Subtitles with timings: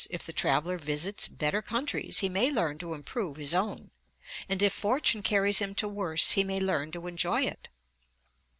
[0.09, 3.91] If the traveller visits better countries he may learn to improve his own;
[4.49, 7.67] and if fortune carries him to worse he may learn to enjoy it.'